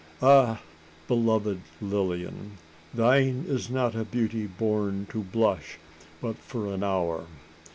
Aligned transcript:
Ah! 0.23 0.59
beloved 1.07 1.61
Lilian! 1.79 2.57
thine 2.91 3.45
is 3.47 3.69
not 3.69 3.93
a 3.93 4.03
beauty 4.03 4.47
born 4.47 5.05
to 5.11 5.21
blush 5.21 5.77
but 6.19 6.37
for 6.37 6.73
an 6.73 6.83
hour. 6.83 7.27